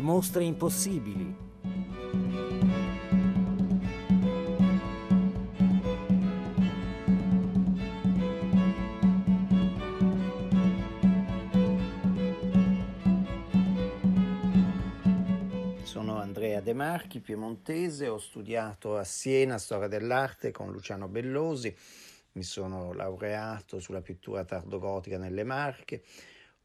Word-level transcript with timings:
le 0.00 0.06
mostre 0.06 0.44
impossibili. 0.44 1.36
Sono 15.82 16.16
Andrea 16.16 16.60
De 16.62 16.72
Marchi, 16.72 17.20
piemontese, 17.20 18.08
ho 18.08 18.18
studiato 18.18 18.96
a 18.96 19.04
Siena 19.04 19.58
storia 19.58 19.86
dell'arte 19.86 20.50
con 20.50 20.72
Luciano 20.72 21.08
Bellosi, 21.08 21.76
mi 22.32 22.42
sono 22.42 22.94
laureato 22.94 23.80
sulla 23.80 24.00
pittura 24.00 24.44
tardogotica 24.44 25.18
nelle 25.18 25.44
Marche, 25.44 26.02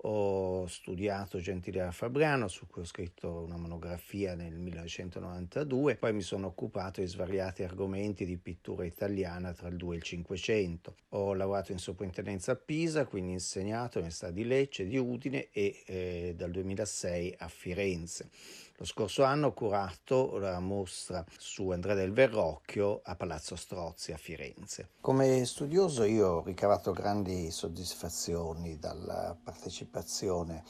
ho 0.08 0.68
studiato 0.68 1.40
Gentile 1.40 1.92
Fabriano, 1.92 2.48
su 2.48 2.68
cui 2.68 2.84
ho 2.84 2.86
scritto 2.86 3.42
una 3.42 3.58
monografia 3.58 4.36
nel 4.36 4.54
1992, 4.54 5.96
poi 5.96 6.14
mi 6.14 6.22
sono 6.22 6.48
occupato 6.48 7.02
di 7.02 7.08
svariati 7.08 7.64
argomenti 7.64 8.24
di 8.24 8.38
pittura 8.38 8.86
italiana 8.86 9.52
tra 9.54 9.68
il 9.68 9.78
2 9.78 9.96
e 9.96 9.98
il 9.98 10.04
500. 10.04 10.96
Ho 11.10 11.34
lavorato 11.34 11.72
in 11.72 11.80
soprintendenza 11.80 12.52
a 12.52 12.56
Pisa, 12.56 13.06
quindi 13.06 13.34
insegnato 13.34 13.98
all'Università 13.98 14.30
di 14.30 14.46
Lecce, 14.46 14.86
di 14.86 14.98
Udine 14.98 15.50
e 15.52 15.84
eh, 15.88 16.34
dal 16.36 16.52
2006 16.52 17.36
a 17.40 17.48
Firenze. 17.48 18.30
Lo 18.78 18.84
scorso 18.84 19.24
anno 19.24 19.48
ho 19.48 19.54
curato 19.54 20.38
la 20.38 20.60
mostra 20.60 21.24
su 21.38 21.70
Andrea 21.70 21.96
del 21.96 22.12
Verrocchio 22.12 23.00
a 23.06 23.16
Palazzo 23.16 23.56
Strozzi 23.56 24.12
a 24.12 24.18
Firenze. 24.18 24.90
Come 25.00 25.46
studioso 25.46 26.04
io 26.04 26.28
ho 26.28 26.44
ricavato 26.44 26.92
grandi 26.92 27.52
soddisfazioni 27.52 28.78
dalla 28.78 29.34
partecipazione 29.42 30.64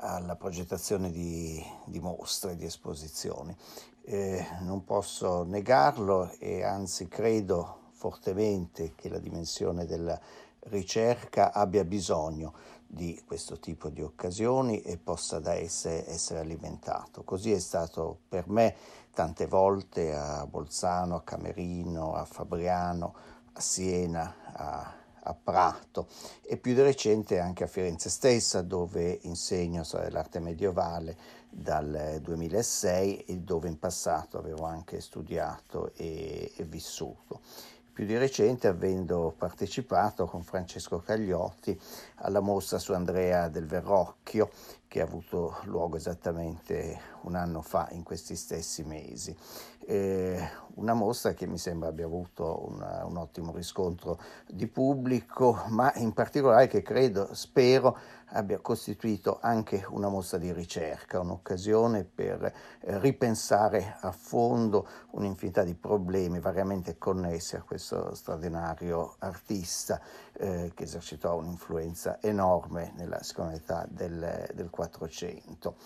alla 0.00 0.34
progettazione 0.34 1.12
di, 1.12 1.64
di 1.86 2.00
mostre, 2.00 2.56
di 2.56 2.64
esposizioni. 2.64 3.56
Eh, 4.02 4.44
non 4.62 4.82
posso 4.82 5.44
negarlo 5.44 6.32
e 6.40 6.64
anzi 6.64 7.06
credo 7.06 7.90
fortemente 7.92 8.94
che 8.96 9.08
la 9.08 9.20
dimensione 9.20 9.86
della 9.86 10.20
ricerca 10.62 11.52
abbia 11.52 11.84
bisogno 11.84 12.52
di 12.90 13.22
questo 13.26 13.60
tipo 13.60 13.90
di 13.90 14.00
occasioni 14.00 14.80
e 14.80 14.96
possa 14.96 15.38
da 15.38 15.54
esse 15.54 16.08
essere 16.08 16.40
alimentato. 16.40 17.22
Così 17.22 17.52
è 17.52 17.58
stato 17.58 18.20
per 18.28 18.48
me 18.48 18.74
tante 19.12 19.46
volte 19.46 20.14
a 20.14 20.46
Bolzano, 20.46 21.16
a 21.16 21.22
Camerino, 21.22 22.14
a 22.14 22.24
Fabriano, 22.24 23.14
a 23.52 23.60
Siena, 23.60 24.34
a, 24.52 24.94
a 25.22 25.34
Prato 25.34 26.08
e 26.42 26.56
più 26.56 26.72
di 26.72 26.80
recente 26.80 27.38
anche 27.38 27.64
a 27.64 27.66
Firenze 27.66 28.08
stessa 28.08 28.62
dove 28.62 29.18
insegno 29.22 29.84
dell'arte 29.92 30.40
medievale 30.40 31.16
dal 31.50 32.18
2006 32.22 33.24
e 33.24 33.36
dove 33.38 33.68
in 33.68 33.78
passato 33.78 34.38
avevo 34.38 34.64
anche 34.64 35.00
studiato 35.00 35.92
e, 35.94 36.52
e 36.56 36.64
vissuto 36.64 37.40
più 37.98 38.06
di 38.06 38.16
recente 38.16 38.68
avendo 38.68 39.34
partecipato 39.36 40.26
con 40.26 40.44
Francesco 40.44 41.00
Cagliotti 41.00 41.76
alla 42.18 42.38
mostra 42.38 42.78
su 42.78 42.92
Andrea 42.92 43.48
del 43.48 43.66
Verrocchio 43.66 44.50
che 44.88 45.02
ha 45.02 45.04
avuto 45.04 45.58
luogo 45.64 45.96
esattamente 45.96 46.98
un 47.22 47.34
anno 47.34 47.60
fa 47.60 47.88
in 47.92 48.02
questi 48.02 48.34
stessi 48.34 48.82
mesi. 48.84 49.36
Eh, 49.86 50.46
una 50.74 50.94
mostra 50.94 51.32
che 51.32 51.46
mi 51.46 51.58
sembra 51.58 51.88
abbia 51.88 52.04
avuto 52.04 52.66
una, 52.68 53.04
un 53.04 53.16
ottimo 53.16 53.52
riscontro 53.52 54.18
di 54.46 54.66
pubblico, 54.66 55.64
ma 55.68 55.92
in 55.96 56.12
particolare 56.12 56.68
che 56.68 56.82
credo, 56.82 57.34
spero, 57.34 57.96
abbia 58.32 58.58
costituito 58.58 59.38
anche 59.40 59.84
una 59.88 60.08
mostra 60.08 60.38
di 60.38 60.52
ricerca, 60.52 61.20
un'occasione 61.20 62.04
per 62.04 62.42
eh, 62.44 62.98
ripensare 62.98 63.96
a 64.00 64.12
fondo 64.12 64.86
un'infinità 65.12 65.62
di 65.62 65.74
problemi 65.74 66.38
variamente 66.38 66.98
connessi 66.98 67.56
a 67.56 67.62
questo 67.62 68.14
straordinario 68.14 69.16
artista 69.20 70.00
eh, 70.38 70.72
che 70.74 70.84
esercitò 70.84 71.36
un'influenza 71.36 72.20
enorme 72.20 72.92
nella 72.96 73.22
seconda 73.22 73.52
metà 73.52 73.86
del, 73.88 74.48
del 74.54 74.70
400. 74.70 75.76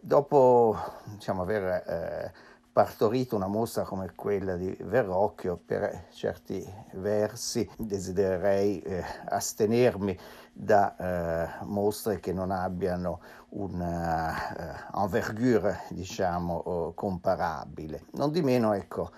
Dopo 0.00 0.76
diciamo, 1.04 1.42
aver 1.42 1.62
eh, 1.86 2.32
partorito 2.72 3.36
una 3.36 3.46
mostra 3.46 3.82
come 3.82 4.12
quella 4.14 4.56
di 4.56 4.76
Verrocchio, 4.82 5.60
per 5.64 6.06
certi 6.12 6.64
versi 6.94 7.68
desidererei 7.76 8.80
eh, 8.80 9.04
astenermi 9.26 10.16
da 10.52 10.96
eh, 10.96 11.64
mostre 11.64 12.20
che 12.20 12.32
non 12.32 12.50
abbiano 12.50 13.20
una 13.50 14.84
uh, 14.92 15.00
envergure, 15.00 15.80
diciamo, 15.88 16.92
comparabile. 16.94 18.04
Non 18.12 18.30
di 18.30 18.42
meno, 18.42 18.74
ecco, 18.74 19.10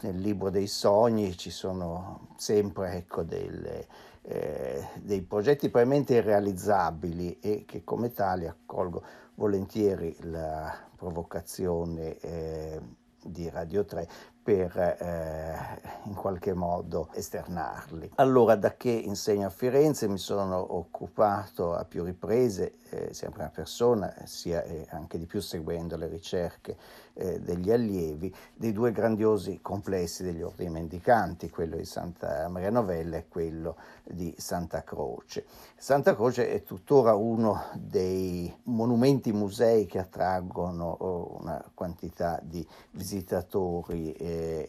nel 0.00 0.18
libro 0.18 0.50
dei 0.50 0.66
sogni 0.66 1.36
ci 1.36 1.50
sono 1.50 2.28
sempre, 2.36 2.94
ecco, 2.94 3.22
delle, 3.22 3.86
eh, 4.22 4.88
dei 5.02 5.20
progetti 5.22 5.68
probabilmente 5.68 6.14
irrealizzabili 6.14 7.38
e 7.40 7.64
che 7.66 7.84
come 7.84 8.12
tali 8.12 8.46
accolgo 8.46 9.02
volentieri 9.34 10.16
la 10.22 10.74
provocazione 10.96 12.18
eh, 12.20 12.80
di 13.22 13.48
Radio 13.48 13.84
3 13.84 14.08
per 14.42 14.76
eh, 14.76 15.93
in 16.04 16.14
qualche 16.14 16.54
modo 16.54 17.08
esternarli. 17.12 18.12
Allora, 18.16 18.56
da 18.56 18.76
che 18.76 18.90
insegno 18.90 19.46
a 19.46 19.50
Firenze 19.50 20.08
mi 20.08 20.18
sono 20.18 20.76
occupato 20.76 21.74
a 21.74 21.84
più 21.84 22.04
riprese, 22.04 22.78
eh, 22.90 23.12
in 23.22 23.30
prima 23.30 23.48
persona, 23.48 24.14
sia 24.24 24.62
eh, 24.62 24.86
anche 24.90 25.18
di 25.18 25.26
più 25.26 25.40
seguendo 25.40 25.96
le 25.96 26.08
ricerche 26.08 26.76
eh, 27.14 27.40
degli 27.40 27.70
allievi, 27.70 28.34
dei 28.54 28.72
due 28.72 28.92
grandiosi 28.92 29.60
complessi 29.60 30.22
degli 30.22 30.42
ordini 30.42 30.70
mendicanti, 30.70 31.50
quello 31.50 31.76
di 31.76 31.84
Santa 31.84 32.48
Maria 32.48 32.70
Novella 32.70 33.16
e 33.16 33.28
quello 33.28 33.76
di 34.02 34.34
Santa 34.36 34.82
Croce. 34.82 35.44
Santa 35.76 36.14
Croce 36.14 36.50
è 36.50 36.62
tuttora 36.62 37.14
uno 37.14 37.64
dei 37.74 38.52
monumenti 38.64 39.32
musei 39.32 39.86
che 39.86 39.98
attraggono 39.98 40.90
oh, 40.90 41.38
una 41.40 41.62
quantità 41.74 42.40
di 42.42 42.66
visitatori 42.92 44.12
eh, 44.12 44.68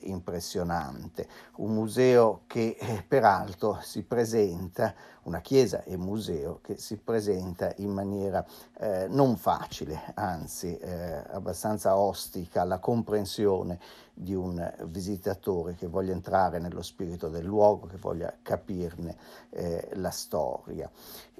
un 1.57 1.73
museo 1.73 2.41
che 2.47 2.77
eh, 2.79 3.03
peraltro 3.07 3.79
si 3.81 4.03
presenta, 4.03 4.93
una 5.23 5.41
chiesa 5.41 5.83
e 5.83 5.97
museo 5.97 6.59
che 6.61 6.77
si 6.77 6.97
presenta 6.97 7.73
in 7.77 7.89
maniera 7.89 8.45
eh, 8.77 9.07
non 9.09 9.37
facile, 9.37 9.99
anzi 10.13 10.77
eh, 10.77 11.23
abbastanza 11.31 11.95
ostica 11.97 12.61
alla 12.61 12.79
comprensione 12.79 13.79
di 14.13 14.33
un 14.35 14.73
visitatore 14.85 15.75
che 15.75 15.87
voglia 15.87 16.13
entrare 16.13 16.59
nello 16.59 16.81
spirito 16.81 17.27
del 17.27 17.43
luogo, 17.43 17.87
che 17.87 17.97
voglia 17.97 18.33
capirne 18.41 19.17
eh, 19.49 19.89
la 19.93 20.11
storia 20.11 20.89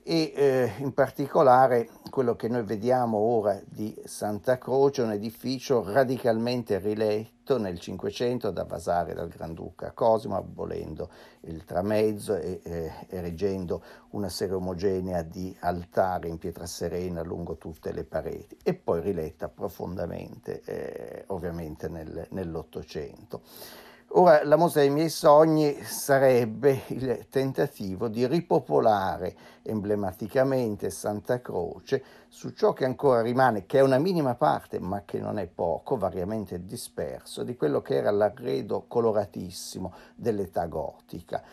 e 0.08 0.34
eh, 0.36 0.72
in 0.78 0.94
particolare 0.94 1.90
quello 2.12 2.36
che 2.36 2.48
noi 2.48 2.62
vediamo 2.62 3.18
ora 3.18 3.60
di 3.66 4.00
Santa 4.06 4.60
Croce, 4.60 5.02
un 5.02 5.12
edificio 5.12 5.84
radicalmente 5.84 6.78
riletto 6.78 7.58
nel 7.58 7.80
Cinquecento 7.80 8.52
da 8.52 8.66
Vasari 8.66 9.16
dal 9.16 9.30
Granduca 9.30 9.94
Cosimo, 9.94 10.36
abolendo 10.36 11.10
il 11.42 11.66
tramezzo 11.66 12.36
e 12.36 12.62
eh, 12.62 12.92
erigendo 13.10 13.82
una 14.12 14.30
serie 14.30 14.54
omogenea 14.54 15.24
di 15.24 15.56
altari 15.62 16.30
in 16.30 16.38
pietra 16.38 16.68
serena 16.68 17.24
lungo 17.24 17.58
tutte 17.58 17.92
le 17.92 18.04
pareti 18.04 18.60
e 18.62 18.76
poi 18.76 19.02
riletta 19.02 19.50
profondamente 19.50 20.62
eh, 20.66 21.24
ovviamente 21.28 21.88
nel, 21.90 22.28
nell'Ottocento. 22.30 23.42
Ora, 24.18 24.46
la 24.46 24.56
mostra 24.56 24.80
dei 24.80 24.92
miei 24.92 25.09
sogni 25.09 25.84
sarebbe 25.84 26.84
il 26.88 27.28
tentativo 27.30 28.07
di 28.07 28.25
ripopolare 28.25 29.36
emblematicamente 29.62 30.89
Santa 30.89 31.42
Croce 31.42 32.01
su 32.30 32.51
ciò 32.51 32.72
che 32.72 32.86
ancora 32.86 33.19
rimane, 33.19 33.66
che 33.66 33.80
è 33.80 33.81
una 33.81 33.98
minima 33.98 34.36
parte, 34.36 34.80
ma 34.80 35.01
che 35.04 35.19
non 35.19 35.38
è 35.38 35.48
poco, 35.48 35.98
variamente 35.98 36.63
disperso, 36.63 37.44
di 37.44 37.57
quello 37.57 37.81
che 37.81 37.95
era 37.95 38.10
l'arredo 38.10 38.86
coloratissimo 38.88 39.92
dell'età 40.16 40.66
gotica 40.68 41.44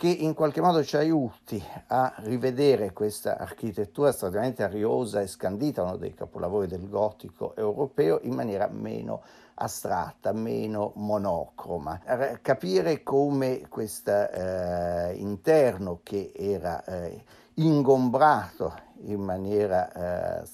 che 0.00 0.08
in 0.08 0.32
qualche 0.32 0.62
modo 0.62 0.82
ci 0.82 0.96
aiuti 0.96 1.62
a 1.88 2.14
rivedere 2.20 2.94
questa 2.94 3.36
architettura 3.36 4.12
straordinariamente 4.12 4.62
ariosa 4.62 5.20
e 5.20 5.26
scandita, 5.26 5.82
uno 5.82 5.98
dei 5.98 6.14
capolavori 6.14 6.66
del 6.66 6.88
gotico 6.88 7.54
europeo, 7.54 8.18
in 8.22 8.32
maniera 8.32 8.66
meno 8.72 9.20
astratta, 9.60 10.32
meno 10.32 10.92
monocroma. 10.96 12.00
Capire 12.40 13.02
come 13.02 13.66
questo 13.68 14.30
eh, 14.30 15.14
interno 15.16 16.00
che 16.02 16.32
era 16.34 16.82
eh, 16.84 17.22
ingombrato 17.54 18.88
in 19.04 19.20
maniera 19.20 20.40
eh, 20.40 20.46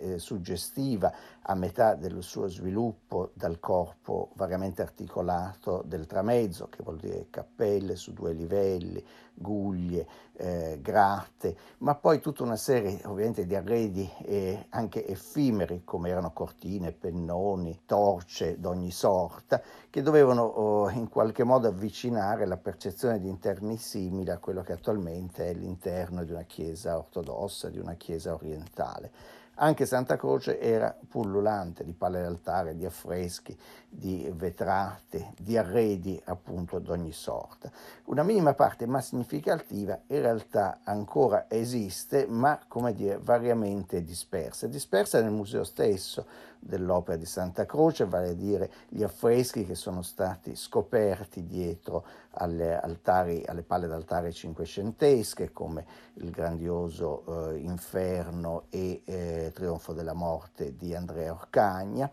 eh, 0.00 0.18
suggestiva 0.18 1.12
a 1.48 1.54
metà 1.54 1.94
del 1.94 2.22
suo 2.22 2.48
sviluppo 2.48 3.30
dal 3.34 3.60
corpo 3.60 4.30
vagamente 4.34 4.82
articolato 4.82 5.82
del 5.86 6.06
tramezzo, 6.06 6.68
che 6.68 6.82
vuol 6.82 6.98
dire 6.98 7.26
cappelle 7.30 7.94
su 7.94 8.12
due 8.12 8.32
livelli, 8.32 9.04
guglie, 9.32 10.06
eh, 10.32 10.78
gratte, 10.82 11.56
ma 11.78 11.94
poi 11.94 12.20
tutta 12.20 12.42
una 12.42 12.56
serie 12.56 13.00
ovviamente 13.04 13.46
di 13.46 13.54
arredi 13.54 14.10
eh, 14.24 14.66
anche 14.70 15.06
effimeri 15.06 15.82
come 15.84 16.08
erano 16.08 16.32
cortine, 16.32 16.92
pennoni, 16.92 17.82
torce 17.86 18.58
d'ogni 18.58 18.90
sorta, 18.90 19.62
che 19.88 20.02
dovevano 20.02 20.42
oh, 20.42 20.90
in 20.90 21.08
qualche 21.08 21.44
modo 21.44 21.68
avvicinare 21.68 22.44
la 22.44 22.56
percezione 22.56 23.20
di 23.20 23.28
interni 23.28 23.76
simili 23.76 24.30
a 24.30 24.38
quello 24.38 24.62
che 24.62 24.72
attualmente 24.72 25.48
è 25.48 25.54
l'interno 25.54 26.24
di 26.24 26.32
una 26.32 26.42
chiesa 26.42 26.96
ortodossa, 26.96 27.68
di 27.68 27.78
una 27.78 27.94
chiesa 27.94 28.34
orientale. 28.34 29.44
Anche 29.58 29.86
Santa 29.86 30.16
Croce 30.16 30.60
era 30.60 30.94
pullulante 31.08 31.82
di 31.82 31.94
palle 31.94 32.20
d'altare, 32.20 32.76
di 32.76 32.84
affreschi, 32.84 33.56
di 33.88 34.30
vetrate, 34.34 35.32
di 35.38 35.56
arredi 35.56 36.20
appunto 36.26 36.78
di 36.78 36.90
ogni 36.90 37.12
sorta. 37.12 37.70
Una 38.04 38.22
minima 38.22 38.52
parte 38.52 38.86
ma 38.86 39.00
significativa 39.00 39.98
in 40.08 40.20
realtà 40.20 40.80
ancora 40.84 41.46
esiste, 41.48 42.26
ma 42.26 42.60
come 42.68 42.92
dire, 42.92 43.18
variamente 43.18 44.04
dispersa. 44.04 44.66
Dispersa 44.66 45.22
nel 45.22 45.32
museo 45.32 45.64
stesso 45.64 46.26
dell'opera 46.66 47.16
di 47.16 47.24
Santa 47.24 47.64
Croce, 47.64 48.04
vale 48.04 48.30
a 48.30 48.34
dire 48.34 48.70
gli 48.88 49.02
affreschi 49.02 49.64
che 49.64 49.74
sono 49.74 50.02
stati 50.02 50.56
scoperti 50.56 51.46
dietro 51.46 52.04
alle, 52.32 52.78
altari, 52.78 53.44
alle 53.46 53.62
palle 53.62 53.86
d'altare 53.86 54.32
cinquecentesche, 54.32 55.52
come 55.52 55.86
il 56.14 56.30
grandioso 56.30 57.50
eh, 57.52 57.58
Inferno 57.58 58.64
e 58.70 59.02
eh, 59.04 59.50
Trionfo 59.54 59.92
della 59.92 60.12
morte 60.12 60.76
di 60.76 60.94
Andrea 60.94 61.32
Orcagna, 61.32 62.10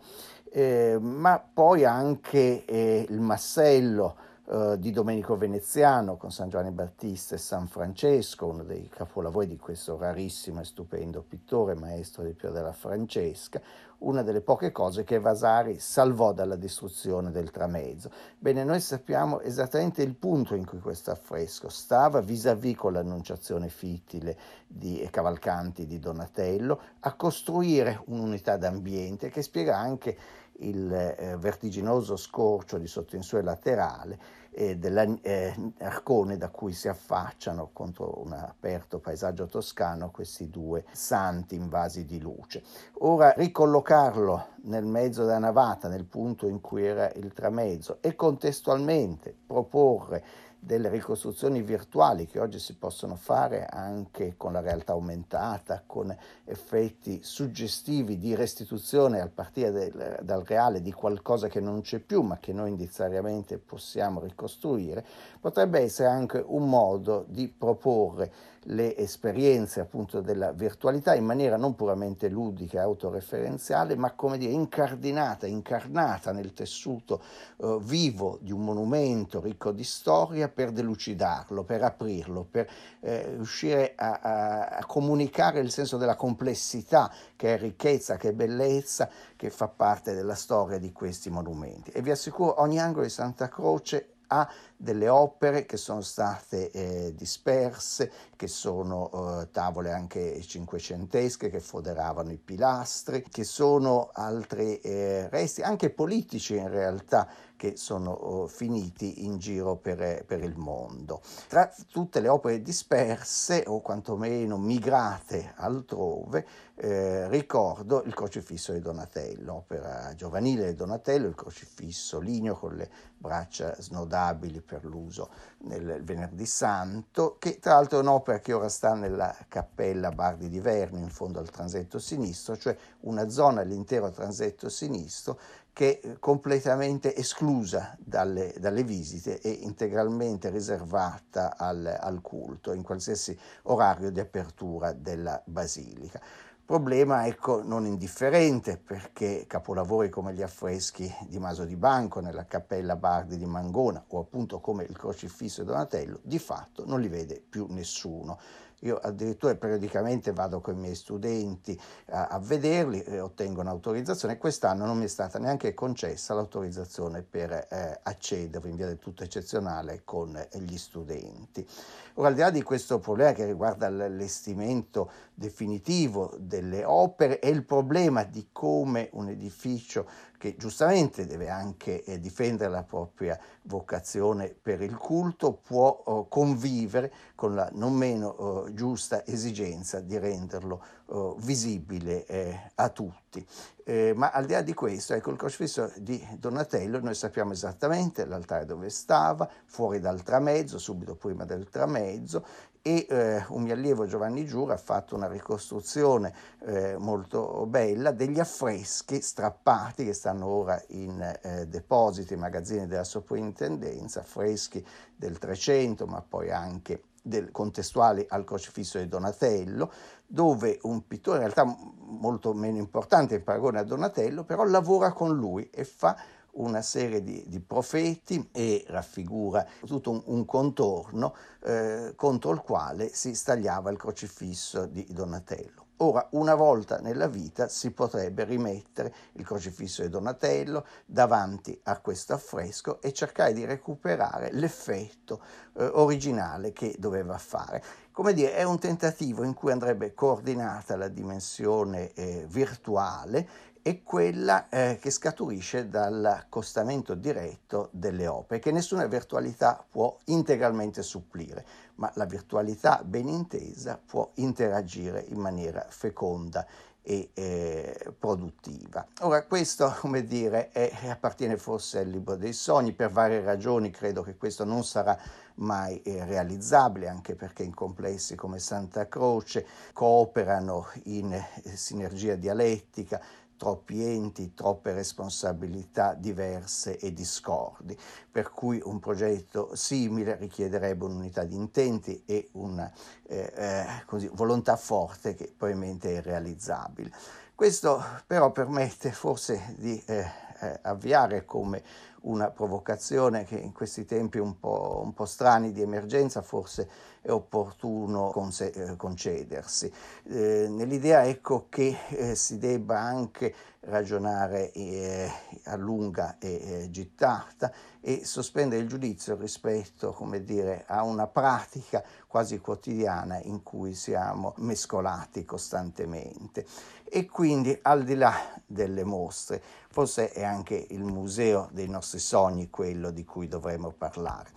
eh, 0.50 0.96
ma 1.00 1.42
poi 1.52 1.84
anche 1.84 2.64
eh, 2.64 3.06
il 3.08 3.20
massello 3.20 4.16
eh, 4.46 4.76
di 4.78 4.90
Domenico 4.90 5.36
Veneziano 5.36 6.18
con 6.18 6.30
San 6.30 6.50
Giovanni 6.50 6.70
Battista 6.70 7.34
e 7.34 7.38
San 7.38 7.66
Francesco, 7.66 8.46
uno 8.46 8.62
dei 8.62 8.90
capolavori 8.90 9.46
di 9.46 9.56
questo 9.56 9.96
rarissimo 9.96 10.60
e 10.60 10.64
stupendo 10.64 11.24
pittore, 11.26 11.74
maestro 11.74 12.24
di 12.24 12.34
Piero 12.34 12.54
della 12.54 12.72
Francesca, 12.72 13.58
una 13.98 14.22
delle 14.22 14.42
poche 14.42 14.70
cose 14.70 15.02
che 15.02 15.18
Vasari 15.18 15.78
salvò 15.78 16.34
dalla 16.34 16.56
distruzione 16.56 17.30
del 17.30 17.50
tramezzo. 17.50 18.10
Bene, 18.38 18.64
noi 18.64 18.80
sappiamo 18.80 19.40
esattamente 19.40 20.02
il 20.02 20.14
punto 20.14 20.54
in 20.54 20.66
cui 20.66 20.78
questo 20.78 21.10
affresco 21.10 21.70
stava 21.70 22.20
vis-à-vis 22.20 22.76
con 22.76 22.92
l'annunciazione 22.92 23.70
fitile 23.70 24.36
di, 24.66 25.00
e 25.00 25.08
cavalcanti 25.08 25.86
di 25.86 25.98
Donatello, 25.98 26.80
a 27.00 27.14
costruire 27.14 28.02
un'unità 28.06 28.58
d'ambiente 28.58 29.30
che 29.30 29.40
spiega 29.40 29.78
anche 29.78 30.42
il 30.58 30.92
eh, 30.92 31.36
vertiginoso 31.36 32.16
scorcio 32.16 32.78
di 32.78 32.86
sotto 32.86 33.16
in 33.16 33.22
su 33.22 33.36
e 33.36 33.42
laterale 33.42 34.18
eh, 34.50 34.76
dell'Arcone 34.76 36.36
da 36.36 36.48
cui 36.48 36.72
si 36.72 36.88
affacciano 36.88 37.70
contro 37.72 38.22
un 38.22 38.32
aperto 38.32 39.00
paesaggio 39.00 39.46
toscano 39.46 40.10
questi 40.10 40.48
due 40.48 40.84
santi 40.92 41.56
invasi 41.56 42.04
di 42.04 42.20
luce. 42.20 42.62
Ora 43.00 43.32
ricollocarlo 43.36 44.46
nel 44.64 44.84
mezzo 44.84 45.24
della 45.24 45.38
navata, 45.38 45.88
nel 45.88 46.04
punto 46.04 46.46
in 46.46 46.60
cui 46.60 46.84
era 46.84 47.10
il 47.14 47.32
tramezzo 47.32 47.98
e 48.00 48.14
contestualmente 48.14 49.36
proporre 49.46 50.24
delle 50.64 50.88
ricostruzioni 50.88 51.60
virtuali 51.60 52.26
che 52.26 52.40
oggi 52.40 52.58
si 52.58 52.74
possono 52.74 53.16
fare 53.16 53.66
anche 53.66 54.34
con 54.38 54.52
la 54.52 54.60
realtà 54.60 54.92
aumentata, 54.92 55.82
con 55.84 56.16
effetti 56.44 57.20
suggestivi 57.22 58.18
di 58.18 58.34
restituzione 58.34 59.20
al 59.20 59.30
partire 59.30 59.70
del, 59.70 60.18
dal 60.22 60.42
reale 60.42 60.80
di 60.80 60.90
qualcosa 60.90 61.48
che 61.48 61.60
non 61.60 61.82
c'è 61.82 61.98
più 61.98 62.22
ma 62.22 62.38
che 62.38 62.54
noi 62.54 62.70
indiziariamente 62.70 63.58
possiamo 63.58 64.20
ricostruire, 64.20 65.04
potrebbe 65.38 65.80
essere 65.80 66.08
anche 66.08 66.42
un 66.44 66.66
modo 66.66 67.26
di 67.28 67.46
proporre 67.48 68.32
le 68.64 68.96
esperienze 68.96 69.80
appunto 69.80 70.20
della 70.20 70.52
virtualità 70.52 71.14
in 71.14 71.24
maniera 71.24 71.56
non 71.56 71.74
puramente 71.74 72.28
ludica 72.28 72.78
e 72.78 72.82
autoreferenziale, 72.82 73.96
ma 73.96 74.12
come 74.12 74.38
dire 74.38 74.52
incardinata, 74.52 75.46
incarnata 75.46 76.32
nel 76.32 76.52
tessuto 76.52 77.22
eh, 77.58 77.78
vivo 77.80 78.38
di 78.40 78.52
un 78.52 78.64
monumento 78.64 79.40
ricco 79.40 79.72
di 79.72 79.84
storia 79.84 80.48
per 80.48 80.70
delucidarlo, 80.70 81.64
per 81.64 81.82
aprirlo, 81.82 82.46
per 82.50 82.70
eh, 83.00 83.30
riuscire 83.30 83.92
a, 83.96 84.20
a, 84.22 84.66
a 84.66 84.84
comunicare 84.86 85.60
il 85.60 85.70
senso 85.70 85.96
della 85.96 86.16
complessità 86.16 87.12
che 87.36 87.54
è 87.54 87.58
ricchezza, 87.58 88.16
che 88.16 88.30
è 88.30 88.32
bellezza, 88.32 89.08
che 89.36 89.50
fa 89.50 89.68
parte 89.68 90.14
della 90.14 90.34
storia 90.34 90.78
di 90.78 90.92
questi 90.92 91.30
monumenti. 91.30 91.90
E 91.90 92.00
vi 92.00 92.10
assicuro, 92.10 92.60
ogni 92.60 92.78
angolo 92.78 93.04
di 93.04 93.10
Santa 93.10 93.48
Croce 93.48 94.13
ha 94.28 94.48
delle 94.76 95.08
opere 95.08 95.66
che 95.66 95.76
sono 95.76 96.00
state 96.00 96.70
eh, 96.70 97.14
disperse, 97.14 98.10
che 98.36 98.48
sono 98.48 99.40
eh, 99.42 99.50
tavole 99.50 99.92
anche 99.92 100.40
cinquecentesche 100.42 101.50
che 101.50 101.60
foderavano 101.60 102.30
i 102.30 102.38
pilastri, 102.38 103.24
che 103.30 103.44
sono 103.44 104.10
altri 104.12 104.78
eh, 104.80 105.28
resti, 105.28 105.62
anche 105.62 105.90
politici 105.90 106.56
in 106.56 106.68
realtà, 106.68 107.28
che 107.64 107.78
sono 107.78 108.10
oh, 108.10 108.46
finiti 108.46 109.24
in 109.24 109.38
giro 109.38 109.76
per, 109.76 110.24
per, 110.26 110.42
il 110.42 110.54
mondo. 110.54 111.22
Tra 111.48 111.72
tutte 111.90 112.20
le 112.20 112.28
opere 112.28 112.60
disperse 112.60 113.64
o 113.66 113.80
quantomeno 113.80 114.58
migrate 114.58 115.54
altrove, 115.56 116.46
eh, 116.74 117.26
ricordo 117.28 118.02
il 118.02 118.12
crocifisso 118.12 118.72
di 118.72 118.80
Donatello, 118.80 119.54
opera 119.54 120.12
giovanile 120.14 120.66
di 120.66 120.74
Donatello, 120.74 121.26
il 121.26 121.34
crocifisso 121.34 122.20
ligneo 122.20 122.54
con 122.54 122.74
le 122.74 122.90
braccia 123.16 123.74
snodabili 123.78 124.60
per 124.60 124.84
l'uso 124.84 125.30
nel 125.60 126.02
venerdì 126.04 126.44
santo, 126.44 127.36
che 127.38 127.58
tra 127.58 127.74
l'altro 127.74 127.98
è 127.98 128.02
un'opera 128.02 128.40
che 128.40 128.52
ora 128.52 128.68
sta 128.68 128.92
nella 128.92 129.34
cappella 129.48 130.10
Bardi 130.10 130.50
di 130.50 130.60
Verno 130.60 130.98
in 130.98 131.08
fondo 131.08 131.38
al 131.38 131.48
transetto 131.48 131.98
sinistro, 131.98 132.58
cioè 132.58 132.76
una 133.00 133.30
zona 133.30 133.62
all'intero 133.62 134.10
transetto 134.10 134.68
sinistro 134.68 135.38
che 135.74 135.98
è 136.00 136.18
completamente 136.20 137.16
esclusa 137.16 137.96
dalle, 137.98 138.54
dalle 138.58 138.84
visite 138.84 139.40
e 139.40 139.50
integralmente 139.50 140.48
riservata 140.48 141.56
al, 141.58 141.84
al 142.00 142.20
culto 142.22 142.72
in 142.72 142.82
qualsiasi 142.82 143.36
orario 143.62 144.10
di 144.10 144.20
apertura 144.20 144.92
della 144.92 145.42
basilica. 145.44 146.20
Problema 146.64 147.26
ecco 147.26 147.62
non 147.62 147.84
indifferente 147.84 148.78
perché 148.78 149.44
capolavori 149.46 150.08
come 150.08 150.32
gli 150.32 150.40
affreschi 150.40 151.12
di 151.26 151.38
Maso 151.38 151.64
di 151.64 151.76
Banco 151.76 152.20
nella 152.20 152.46
cappella 152.46 152.96
Bardi 152.96 153.36
di 153.36 153.44
Mangona 153.44 154.02
o 154.08 154.20
appunto 154.20 154.60
come 154.60 154.84
il 154.84 154.96
crocifisso 154.96 155.60
di 155.60 155.66
Donatello 155.66 156.20
di 156.22 156.38
fatto 156.38 156.86
non 156.86 157.02
li 157.02 157.08
vede 157.08 157.42
più 157.46 157.66
nessuno. 157.68 158.38
Io 158.84 158.96
addirittura 158.96 159.54
periodicamente 159.54 160.32
vado 160.32 160.60
con 160.60 160.76
i 160.76 160.80
miei 160.80 160.94
studenti 160.94 161.78
a, 162.10 162.26
a 162.26 162.38
vederli 162.38 163.02
e 163.02 163.18
ottengo 163.20 163.60
un'autorizzazione. 163.62 164.36
Quest'anno 164.36 164.84
non 164.84 164.98
mi 164.98 165.04
è 165.04 165.08
stata 165.08 165.38
neanche 165.38 165.72
concessa 165.72 166.34
l'autorizzazione 166.34 167.22
per 167.22 167.50
eh, 167.50 168.00
accedere 168.02 168.68
in 168.68 168.76
via 168.76 168.86
del 168.86 168.98
tutto 168.98 169.22
eccezionale 169.22 170.02
con 170.04 170.36
eh, 170.36 170.48
gli 170.58 170.76
studenti. 170.76 171.66
Ora, 172.14 172.28
al 172.28 172.34
di 172.34 172.40
là 172.40 172.50
di 172.50 172.62
questo 172.62 172.98
problema 172.98 173.32
che 173.32 173.46
riguarda 173.46 173.88
l'allestimento 173.88 175.10
definitivo 175.34 176.34
delle 176.38 176.84
opere 176.84 177.40
e 177.40 177.48
il 177.48 177.64
problema 177.64 178.22
di 178.22 178.48
come 178.52 179.08
un 179.12 179.28
edificio 179.28 180.06
che 180.44 180.56
giustamente 180.58 181.24
deve 181.24 181.48
anche 181.48 182.04
eh, 182.04 182.20
difendere 182.20 182.70
la 182.70 182.82
propria 182.82 183.38
vocazione 183.62 184.50
per 184.50 184.82
il 184.82 184.94
culto, 184.94 185.54
può 185.54 186.02
oh, 186.04 186.28
convivere 186.28 187.10
con 187.34 187.54
la 187.54 187.70
non 187.72 187.94
meno 187.94 188.26
oh, 188.28 188.74
giusta 188.74 189.24
esigenza 189.24 190.00
di 190.00 190.18
renderlo 190.18 190.84
oh, 191.06 191.34
visibile 191.38 192.26
eh, 192.26 192.70
a 192.74 192.90
tutti. 192.90 193.42
Eh, 193.84 194.12
ma 194.14 194.32
al 194.32 194.44
di 194.44 194.52
là 194.52 194.60
di 194.60 194.74
questo, 194.74 195.14
ecco 195.14 195.30
il 195.30 195.38
crocifisso 195.38 195.90
di 195.96 196.22
Donatello, 196.38 197.00
noi 197.00 197.14
sappiamo 197.14 197.52
esattamente 197.52 198.26
l'altare 198.26 198.66
dove 198.66 198.90
stava, 198.90 199.48
fuori 199.64 199.98
dal 199.98 200.22
tramezzo, 200.22 200.76
subito 200.76 201.14
prima 201.14 201.46
del 201.46 201.70
tramezzo, 201.70 202.44
e 202.86 203.06
eh, 203.08 203.42
un 203.48 203.62
mio 203.62 203.72
allievo 203.72 204.04
Giovanni 204.04 204.44
Giura 204.44 204.74
ha 204.74 204.76
fatto 204.76 205.14
una 205.14 205.26
ricostruzione 205.26 206.34
eh, 206.66 206.96
molto 206.98 207.64
bella 207.64 208.10
degli 208.10 208.38
affreschi 208.38 209.22
strappati 209.22 210.04
che 210.04 210.12
stanno 210.12 210.44
ora 210.44 210.78
in 210.88 211.18
eh, 211.40 211.66
depositi, 211.66 212.36
magazzini 212.36 212.86
della 212.86 213.04
soprintendenza, 213.04 214.20
affreschi 214.20 214.86
del 215.16 215.38
300 215.38 216.04
ma 216.06 216.20
poi 216.20 216.50
anche 216.50 217.04
del, 217.22 217.50
contestuali 217.50 218.26
al 218.28 218.44
crocifisso 218.44 218.98
di 218.98 219.08
Donatello, 219.08 219.90
dove 220.26 220.78
un 220.82 221.06
pittore 221.06 221.38
in 221.38 221.50
realtà 221.50 221.64
molto 221.64 222.52
meno 222.52 222.76
importante 222.76 223.36
in 223.36 223.44
paragone 223.44 223.78
a 223.78 223.84
Donatello, 223.84 224.44
però 224.44 224.62
lavora 224.64 225.10
con 225.12 225.34
lui 225.34 225.70
e 225.70 225.84
fa 225.84 226.14
una 226.54 226.82
serie 226.82 227.22
di, 227.22 227.44
di 227.46 227.60
profeti 227.60 228.48
e 228.52 228.84
raffigura 228.88 229.66
tutto 229.86 230.10
un, 230.10 230.22
un 230.26 230.44
contorno 230.44 231.34
eh, 231.62 232.12
contro 232.16 232.52
il 232.52 232.60
quale 232.60 233.08
si 233.08 233.34
stagliava 233.34 233.90
il 233.90 233.98
crocifisso 233.98 234.86
di 234.86 235.06
Donatello. 235.10 235.84
Ora, 235.98 236.26
una 236.32 236.56
volta 236.56 236.98
nella 236.98 237.28
vita 237.28 237.68
si 237.68 237.92
potrebbe 237.92 238.42
rimettere 238.42 239.14
il 239.34 239.44
crocifisso 239.44 240.02
di 240.02 240.08
Donatello 240.08 240.84
davanti 241.06 241.78
a 241.84 242.00
questo 242.00 242.32
affresco 242.32 243.00
e 243.00 243.12
cercare 243.12 243.52
di 243.52 243.64
recuperare 243.64 244.50
l'effetto 244.52 245.40
eh, 245.76 245.84
originale 245.84 246.72
che 246.72 246.96
doveva 246.98 247.38
fare. 247.38 247.82
Come 248.14 248.32
dire, 248.32 248.54
è 248.54 248.62
un 248.62 248.78
tentativo 248.78 249.42
in 249.42 249.54
cui 249.54 249.72
andrebbe 249.72 250.14
coordinata 250.14 250.94
la 250.94 251.08
dimensione 251.08 252.12
eh, 252.12 252.46
virtuale 252.48 253.48
e 253.82 254.04
quella 254.04 254.68
eh, 254.68 254.98
che 255.00 255.10
scaturisce 255.10 255.88
dall'accostamento 255.88 257.14
diretto 257.14 257.88
delle 257.90 258.28
opere, 258.28 258.60
che 258.60 258.70
nessuna 258.70 259.04
virtualità 259.06 259.84
può 259.90 260.16
integralmente 260.26 261.02
supplire, 261.02 261.66
ma 261.96 262.08
la 262.14 262.24
virtualità 262.24 263.02
ben 263.04 263.26
intesa 263.26 264.00
può 264.06 264.30
interagire 264.34 265.24
in 265.30 265.40
maniera 265.40 265.84
feconda 265.88 266.64
e 267.06 267.30
eh, 267.34 268.12
produttiva. 268.18 269.06
Ora 269.20 269.44
questo, 269.44 269.94
come 270.00 270.24
dire, 270.24 270.70
è, 270.70 270.90
appartiene 271.08 271.58
forse 271.58 271.98
al 271.98 272.08
libro 272.08 272.34
dei 272.34 272.54
sogni, 272.54 272.92
per 272.92 273.10
varie 273.10 273.42
ragioni 273.42 273.90
credo 273.90 274.22
che 274.22 274.36
questo 274.36 274.64
non 274.64 274.82
sarà 274.84 275.16
mai 275.56 276.00
eh, 276.02 276.24
realizzabile, 276.24 277.08
anche 277.08 277.34
perché 277.34 277.62
in 277.62 277.74
complessi 277.74 278.34
come 278.34 278.58
Santa 278.58 279.06
Croce 279.06 279.66
cooperano 279.92 280.88
in 281.04 281.32
eh, 281.32 281.76
sinergia 281.76 282.34
dialettica 282.34 283.20
troppi 283.64 284.04
enti, 284.04 284.52
troppe 284.52 284.92
responsabilità 284.92 286.12
diverse 286.12 286.98
e 286.98 287.14
discordi, 287.14 287.96
per 288.30 288.50
cui 288.50 288.78
un 288.84 288.98
progetto 288.98 289.74
simile 289.74 290.36
richiederebbe 290.36 291.06
un'unità 291.06 291.44
di 291.44 291.54
intenti 291.54 292.24
e 292.26 292.50
una 292.52 292.92
eh, 293.26 293.50
eh, 293.56 293.86
così, 294.04 294.28
volontà 294.34 294.76
forte 294.76 295.34
che 295.34 295.50
probabilmente 295.56 296.10
è 296.10 296.18
irrealizzabile. 296.18 297.10
Questo 297.54 298.04
però 298.26 298.52
permette 298.52 299.12
forse 299.12 299.74
di 299.78 299.98
eh, 300.08 300.26
eh 300.60 300.78
avviare 300.82 301.46
come 301.46 301.82
una 302.24 302.50
provocazione 302.50 303.44
che 303.44 303.56
in 303.56 303.72
questi 303.72 304.04
tempi 304.04 304.38
un 304.38 304.58
po', 304.58 305.00
un 305.02 305.12
po 305.12 305.24
strani 305.24 305.72
di 305.72 305.82
emergenza 305.82 306.42
forse 306.42 306.88
è 307.20 307.30
opportuno 307.30 308.32
eh, 308.58 308.96
concedersi. 308.96 309.90
Eh, 310.24 310.66
nell'idea 310.68 311.24
ecco 311.24 311.66
che 311.68 311.96
eh, 312.10 312.34
si 312.34 312.58
debba 312.58 312.98
anche 312.98 313.54
ragionare 313.86 314.72
eh, 314.72 315.30
a 315.64 315.76
lunga 315.76 316.36
e 316.38 316.82
eh, 316.82 316.90
gittata 316.90 317.72
e 318.00 318.24
sospendere 318.24 318.82
il 318.82 318.88
giudizio 318.88 319.36
rispetto, 319.36 320.12
come 320.12 320.44
dire, 320.44 320.84
a 320.86 321.02
una 321.02 321.26
pratica 321.26 322.02
quasi 322.26 322.58
quotidiana 322.58 323.40
in 323.42 323.62
cui 323.62 323.94
siamo 323.94 324.54
mescolati 324.58 325.44
costantemente. 325.44 326.66
E 327.04 327.26
quindi 327.26 327.78
al 327.82 328.04
di 328.04 328.14
là 328.14 328.34
delle 328.66 329.04
mostre, 329.04 329.62
forse 329.90 330.30
è 330.30 330.42
anche 330.42 330.86
il 330.90 331.04
museo 331.04 331.68
dei 331.72 331.88
nostri 331.88 332.18
sogni 332.18 332.70
quello 332.70 333.10
di 333.10 333.24
cui 333.24 333.48
dovremmo 333.48 333.92
parlare. 333.92 334.50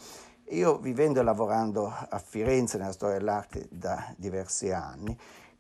Io 0.52 0.78
vivendo 0.78 1.20
e 1.20 1.24
lavorando 1.24 1.88
a 1.88 2.20
Firenze 2.20 2.78
nella 2.78 2.94
storia 2.94 3.18
dell'arte 3.18 3.68
da 3.70 4.14
diversi 4.16 4.72
anni, 4.72 5.18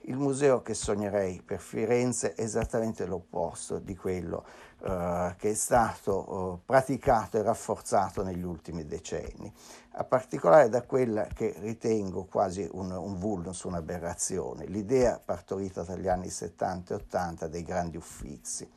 il 0.07 0.17
museo 0.17 0.61
che 0.61 0.73
sognerei 0.73 1.41
per 1.41 1.59
Firenze 1.59 2.33
è 2.33 2.41
esattamente 2.41 3.05
l'opposto 3.05 3.77
di 3.79 3.95
quello 3.95 4.45
uh, 4.79 5.35
che 5.37 5.49
è 5.49 5.53
stato 5.53 6.33
uh, 6.33 6.59
praticato 6.65 7.37
e 7.37 7.41
rafforzato 7.41 8.23
negli 8.23 8.43
ultimi 8.43 8.85
decenni, 8.85 9.51
a 9.91 10.03
particolare 10.05 10.69
da 10.69 10.83
quella 10.83 11.25
che 11.25 11.55
ritengo 11.59 12.25
quasi 12.25 12.67
un, 12.71 12.91
un 12.91 13.17
vulnus, 13.17 13.63
un'aberrazione, 13.63 14.65
l'idea 14.65 15.19
partorita 15.23 15.83
dagli 15.83 16.07
anni 16.07 16.29
70 16.29 16.93
e 16.93 16.97
80 16.97 17.47
dei 17.47 17.63
grandi 17.63 17.97
uffizi. 17.97 18.69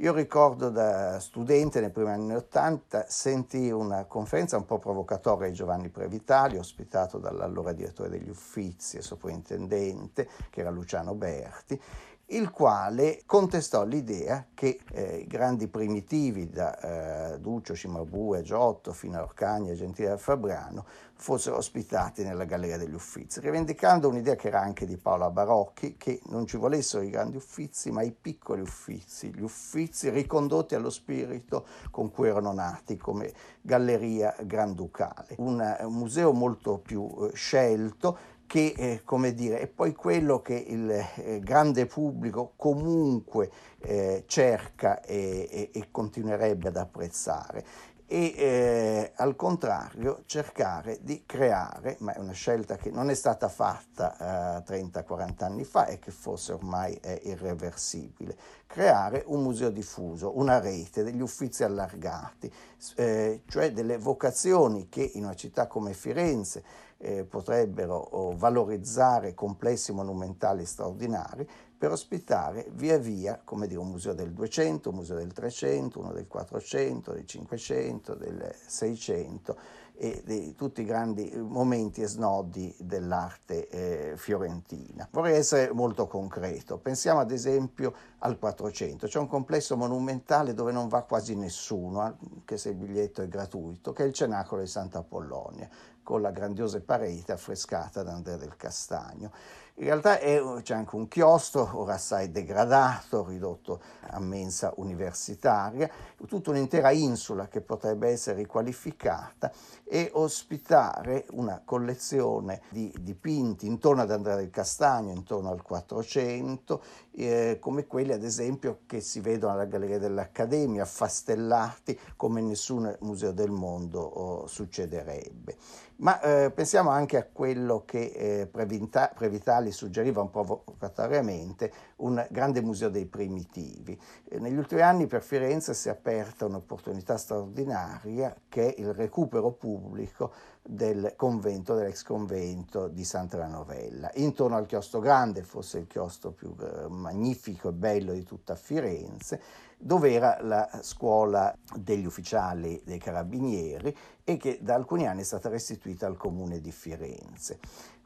Io 0.00 0.12
ricordo 0.12 0.68
da 0.68 1.18
studente 1.20 1.80
nei 1.80 1.88
primi 1.88 2.10
anni 2.10 2.34
80 2.34 3.06
sentì 3.08 3.70
una 3.70 4.04
conferenza 4.04 4.58
un 4.58 4.66
po' 4.66 4.78
provocatoria 4.78 5.48
di 5.48 5.54
Giovanni 5.54 5.88
Previtali, 5.88 6.58
ospitato 6.58 7.16
dall'allora 7.16 7.72
direttore 7.72 8.10
degli 8.10 8.28
uffizi 8.28 8.98
e 8.98 9.00
soprintendente, 9.00 10.28
che 10.50 10.60
era 10.60 10.68
Luciano 10.68 11.14
Berti, 11.14 11.80
il 12.30 12.50
quale 12.50 13.22
contestò 13.24 13.84
l'idea 13.84 14.46
che 14.52 14.80
eh, 14.92 15.18
i 15.18 15.26
grandi 15.26 15.68
primitivi 15.68 16.48
da 16.50 17.34
eh, 17.34 17.38
Duccio, 17.38 17.76
Cimabue, 17.76 18.42
Giotto 18.42 18.92
fino 18.92 19.18
a 19.18 19.22
Orcagna 19.22 19.70
e 19.70 19.76
Gentile 19.76 20.08
da 20.08 20.16
Fabriano 20.16 20.84
fossero 21.18 21.56
ospitati 21.56 22.24
nella 22.24 22.44
Galleria 22.44 22.76
degli 22.76 22.92
Uffizi, 22.92 23.40
rivendicando 23.40 24.08
un'idea 24.08 24.34
che 24.34 24.48
era 24.48 24.60
anche 24.60 24.86
di 24.86 24.96
Paola 24.96 25.30
Barocchi, 25.30 25.96
che 25.96 26.20
non 26.26 26.46
ci 26.46 26.56
volessero 26.56 27.02
i 27.02 27.10
grandi 27.10 27.36
uffizi, 27.36 27.90
ma 27.90 28.02
i 28.02 28.12
piccoli 28.12 28.60
uffizi, 28.60 29.32
gli 29.32 29.40
uffizi 29.40 30.10
ricondotti 30.10 30.74
allo 30.74 30.90
spirito 30.90 31.66
con 31.90 32.10
cui 32.10 32.28
erano 32.28 32.52
nati 32.52 32.96
come 32.96 33.32
Galleria 33.62 34.34
Granducale, 34.42 35.36
un, 35.38 35.76
un 35.80 35.94
museo 35.94 36.32
molto 36.32 36.78
più 36.78 37.08
eh, 37.20 37.34
scelto 37.34 38.18
che 38.46 38.74
eh, 38.76 39.02
come 39.04 39.34
dire, 39.34 39.60
è 39.60 39.66
poi 39.66 39.94
quello 39.94 40.40
che 40.40 40.54
il 40.54 40.90
eh, 40.90 41.40
grande 41.40 41.86
pubblico 41.86 42.52
comunque 42.56 43.50
eh, 43.80 44.24
cerca 44.26 45.00
e, 45.02 45.48
e, 45.50 45.70
e, 45.72 45.88
continuerebbe 45.90 46.68
ad 46.68 46.76
apprezzare. 46.76 47.64
E 48.08 48.34
eh, 48.36 49.12
al 49.16 49.34
contrario 49.34 50.22
cercare 50.26 51.00
di 51.02 51.24
creare, 51.26 51.96
ma 51.98 52.14
è 52.14 52.20
una 52.20 52.30
scelta 52.30 52.76
che 52.76 52.88
non 52.90 53.10
è 53.10 53.14
stata 53.14 53.48
fatta 53.48 54.62
30-40 54.64 55.40
eh, 55.40 55.44
anni 55.44 55.64
fa 55.64 55.86
e 55.86 55.98
che 55.98 56.12
forse 56.12 56.52
ormai 56.52 56.96
è 57.02 57.20
irreversibile, 57.24 58.36
creare 58.68 59.24
un 59.26 59.42
museo 59.42 59.70
diffuso, 59.70 60.38
una 60.38 60.60
rete 60.60 61.02
degli 61.02 61.20
uffizi 61.20 61.64
allargati, 61.64 62.52
eh, 62.94 63.42
cioè 63.48 63.72
delle 63.72 63.98
vocazioni 63.98 64.88
che 64.88 65.10
in 65.14 65.24
una 65.24 65.34
città 65.34 65.66
come 65.66 65.92
Firenze 65.92 66.62
eh, 66.98 67.24
potrebbero 67.24 68.32
valorizzare 68.36 69.34
complessi 69.34 69.92
monumentali 69.92 70.64
straordinari 70.64 71.46
per 71.78 71.90
ospitare 71.90 72.68
via 72.72 72.96
via, 72.96 73.40
come 73.44 73.66
dire, 73.66 73.80
un 73.80 73.90
museo 73.90 74.14
del 74.14 74.32
200, 74.32 74.88
un 74.88 74.96
museo 74.96 75.16
del 75.16 75.32
300, 75.32 76.00
uno 76.00 76.12
del 76.12 76.26
400, 76.26 77.12
del 77.12 77.26
500, 77.26 78.14
del 78.14 78.54
600 78.66 79.56
e 79.98 80.22
di 80.24 80.54
tutti 80.54 80.82
i 80.82 80.84
grandi 80.84 81.32
momenti 81.36 82.02
e 82.02 82.06
snodi 82.06 82.74
dell'arte 82.78 83.68
eh, 83.68 84.16
fiorentina. 84.16 85.08
Vorrei 85.10 85.36
essere 85.36 85.72
molto 85.72 86.06
concreto. 86.06 86.78
Pensiamo 86.78 87.20
ad 87.20 87.30
esempio 87.30 87.94
al 88.18 88.38
400. 88.38 89.06
C'è 89.06 89.18
un 89.18 89.26
complesso 89.26 89.76
monumentale 89.76 90.54
dove 90.54 90.72
non 90.72 90.88
va 90.88 91.02
quasi 91.02 91.34
nessuno, 91.34 92.00
anche 92.00 92.58
se 92.58 92.70
il 92.70 92.76
biglietto 92.76 93.22
è 93.22 93.28
gratuito, 93.28 93.92
che 93.92 94.04
è 94.04 94.06
il 94.06 94.12
Cenacolo 94.12 94.60
di 94.60 94.68
Santa 94.68 94.98
Apollonia 94.98 95.68
con 96.06 96.22
la 96.22 96.30
grandiosa 96.30 96.80
parete 96.80 97.32
affrescata 97.32 98.04
da 98.04 98.12
Andrea 98.12 98.36
del 98.36 98.56
Castagno. 98.56 99.32
In 99.78 99.86
realtà 99.86 100.20
è, 100.20 100.40
c'è 100.62 100.74
anche 100.74 100.94
un 100.94 101.08
chiostro, 101.08 101.68
ora 101.74 101.94
assai 101.94 102.30
degradato, 102.30 103.26
ridotto 103.26 103.80
a 104.02 104.20
mensa 104.20 104.72
universitaria, 104.76 105.90
tutta 106.28 106.50
un'intera 106.50 106.92
insula 106.92 107.48
che 107.48 107.60
potrebbe 107.60 108.08
essere 108.08 108.36
riqualificata 108.36 109.50
e 109.84 110.08
ospitare 110.14 111.26
una 111.32 111.60
collezione 111.64 112.62
di 112.70 112.94
dipinti 113.00 113.66
intorno 113.66 114.02
ad 114.02 114.12
Andrea 114.12 114.36
del 114.36 114.48
Castagno, 114.48 115.10
intorno 115.10 115.50
al 115.50 115.60
400, 115.60 116.82
eh, 117.16 117.58
come 117.60 117.86
quelli 117.86 118.12
ad 118.12 118.22
esempio 118.22 118.80
che 118.86 119.00
si 119.00 119.20
vedono 119.20 119.54
alla 119.54 119.64
Galleria 119.64 119.98
dell'Accademia, 119.98 120.82
affastellati 120.82 121.98
come 122.16 122.40
nessun 122.42 122.94
museo 123.00 123.32
del 123.32 123.50
mondo 123.50 124.00
oh, 124.00 124.46
succederebbe. 124.46 125.56
Ma 125.98 126.20
eh, 126.20 126.50
pensiamo 126.50 126.90
anche 126.90 127.16
a 127.16 127.24
quello 127.24 127.84
che 127.86 128.12
eh, 128.14 128.46
Previta- 128.46 129.12
Previtali 129.14 129.72
suggeriva 129.72 130.20
un 130.20 130.30
po' 130.30 130.44
provocatoriamente, 130.44 131.72
un 131.96 132.24
grande 132.30 132.60
museo 132.60 132.90
dei 132.90 133.06
primitivi. 133.06 133.98
Eh, 134.28 134.38
negli 134.38 134.56
ultimi 134.56 134.82
anni 134.82 135.06
per 135.06 135.22
Firenze 135.22 135.72
si 135.72 135.88
è 135.88 135.92
aperta 135.92 136.44
un'opportunità 136.44 137.16
straordinaria 137.16 138.36
che 138.48 138.74
è 138.74 138.80
il 138.80 138.92
recupero 138.92 139.52
pubblico 139.52 140.32
del 140.66 141.14
convento, 141.16 141.74
dell'ex 141.74 142.02
convento 142.02 142.88
di 142.88 143.04
Santa 143.04 143.46
Novella. 143.46 144.10
Intorno 144.14 144.56
al 144.56 144.66
chiostro 144.66 145.00
grande, 145.00 145.42
forse 145.42 145.78
il 145.78 145.86
chiostro 145.86 146.32
più 146.32 146.54
eh, 146.60 146.88
magnifico 146.88 147.68
e 147.68 147.72
bello 147.72 148.12
di 148.12 148.24
tutta 148.24 148.54
Firenze, 148.54 149.40
dove 149.78 150.12
era 150.12 150.38
la 150.40 150.68
scuola 150.82 151.54
degli 151.74 152.06
ufficiali 152.06 152.80
dei 152.84 152.98
carabinieri 152.98 153.94
e 154.24 154.36
che 154.36 154.58
da 154.60 154.74
alcuni 154.74 155.06
anni 155.06 155.20
è 155.20 155.24
stata 155.24 155.48
restituita 155.48 156.06
al 156.06 156.16
comune 156.16 156.60
di 156.60 156.72
Firenze. 156.72 157.58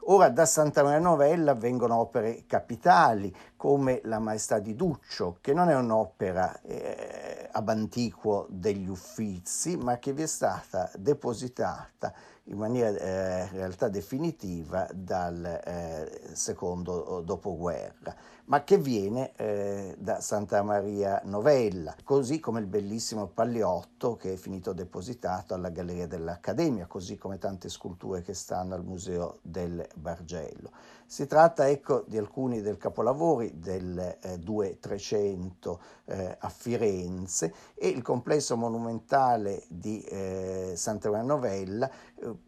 Ora 0.05 0.29
da 0.29 0.47
Santa 0.47 0.81
Maria 0.81 0.97
Novella 0.97 1.53
vengono 1.53 1.97
opere 1.97 2.45
capitali 2.47 3.33
come 3.55 4.01
La 4.05 4.17
Maestà 4.17 4.57
di 4.57 4.73
Duccio, 4.73 5.37
che 5.41 5.53
non 5.53 5.69
è 5.69 5.75
un'opera 5.75 6.59
eh, 6.61 7.47
ab 7.51 7.69
antiquo 7.69 8.47
degli 8.49 8.87
Uffizi, 8.87 9.77
ma 9.77 9.99
che 9.99 10.11
vi 10.11 10.23
è 10.23 10.27
stata 10.27 10.89
depositata 10.97 12.11
in 12.45 12.57
maniera 12.57 12.97
eh, 12.97 13.43
in 13.51 13.57
realtà 13.57 13.89
definitiva 13.89 14.87
dal 14.91 15.45
eh, 15.45 16.31
secondo 16.33 17.21
dopoguerra, 17.23 18.15
ma 18.45 18.63
che 18.63 18.77
viene 18.77 19.31
eh, 19.35 19.95
da 19.97 20.21
Santa 20.21 20.61
Maria 20.63 21.21
Novella, 21.25 21.95
così 22.03 22.39
come 22.39 22.59
il 22.59 22.65
bellissimo 22.65 23.27
Pagliotto 23.27 24.15
che 24.15 24.33
è 24.33 24.35
finito 24.35 24.73
depositato 24.73 25.53
alla 25.53 25.69
Galleria 25.69 26.07
dell'Accademia, 26.07 26.85
così 26.87 27.17
come 27.17 27.37
tante 27.37 27.69
sculture 27.69 28.21
che 28.21 28.33
stanno 28.33 28.75
al 28.75 28.83
Museo 28.83 29.39
del 29.41 29.87
Bargello. 29.95 30.71
Si 31.11 31.27
tratta 31.27 31.67
ecco 31.67 32.05
di 32.07 32.17
alcuni 32.17 32.61
dei 32.61 32.77
capolavori 32.77 33.59
del 33.59 34.17
eh, 34.21 34.39
2300 34.39 35.79
eh, 36.05 36.37
a 36.39 36.47
Firenze 36.47 37.53
e 37.75 37.89
il 37.89 38.01
complesso 38.01 38.55
monumentale 38.55 39.63
di 39.67 40.01
eh, 40.03 40.71
Santa 40.77 41.09
Maria 41.09 41.25
Novella 41.25 41.91